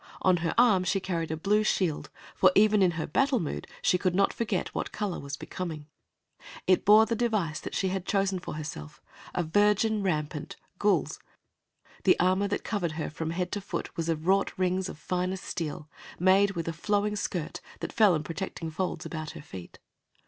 On 0.23 0.37
her 0.37 0.55
arm 0.57 0.83
she 0.83 0.99
carried 0.99 1.29
a 1.29 1.37
blue 1.37 1.63
shield, 1.63 2.09
for 2.33 2.51
even 2.55 2.81
in 2.81 2.89
her 2.97 3.05
battle 3.05 3.39
mood 3.39 3.67
she 3.83 3.99
could 3.99 4.15
not 4.15 4.33
forget 4.33 4.73
what 4.73 4.91
color 4.91 5.19
was 5.19 5.37
becoming. 5.37 5.85
It 6.65 6.85
bore 6.85 7.05
the 7.05 7.15
device 7.15 7.59
that 7.59 7.75
she 7.75 7.89
had 7.89 8.03
chosen 8.07 8.39
for 8.39 8.55
herself, 8.55 8.99
a 9.35 9.43
virgin 9.43 10.01
rampant, 10.01 10.55
gules. 10.79 11.19
The 12.03 12.19
armor 12.19 12.47
that 12.47 12.63
covered 12.63 12.93
her 12.93 13.11
from 13.11 13.29
head 13.29 13.51
to 13.51 13.61
foot 13.61 13.95
was 13.95 14.09
of 14.09 14.25
wrought 14.25 14.51
rings 14.57 14.89
of 14.89 14.97
finest 14.97 15.43
steel, 15.43 15.87
made 16.19 16.53
with 16.53 16.67
a 16.67 16.73
flowing 16.73 17.15
skirt 17.15 17.61
that 17.81 17.93
fell 17.93 18.15
in 18.15 18.23
protecting 18.23 18.71
folds 18.71 19.05
about 19.05 19.29
her 19.37 19.41
feet. 19.43 19.77